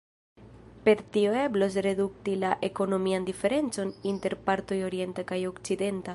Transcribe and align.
Per 0.87 1.01
tio 1.17 1.33
eblos 1.41 1.77
redukti 1.87 2.35
la 2.45 2.51
ekonomian 2.69 3.29
diferencon 3.29 3.93
inter 4.15 4.39
partoj 4.49 4.81
orienta 4.89 5.31
kaj 5.35 5.43
okcidenta. 5.53 6.09